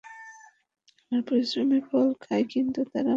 [1.11, 3.09] আমার পরিশ্রমের ফল খায় কিন্তু তারা গলায় আটকে না।